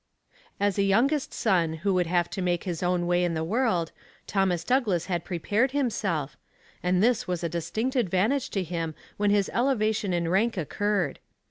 As 0.59 0.79
a 0.79 0.81
youngest 0.81 1.31
son, 1.31 1.73
who 1.85 1.93
would 1.93 2.07
have 2.07 2.27
to 2.31 2.41
make 2.41 2.63
his 2.63 2.81
own 2.81 3.05
way 3.05 3.23
in 3.23 3.35
the 3.35 3.43
world, 3.43 3.91
Thomas 4.25 4.63
Douglas 4.63 5.05
had 5.05 5.23
prepared 5.23 5.73
himself, 5.73 6.35
and 6.81 7.03
this 7.03 7.27
was 7.27 7.43
a 7.43 7.47
distinct 7.49 7.95
advantage 7.95 8.49
to 8.49 8.63
him 8.63 8.95
when 9.17 9.29
his 9.29 9.47
elevation 9.53 10.11
in 10.11 10.27
rank 10.27 10.57
occurred. 10.57 11.19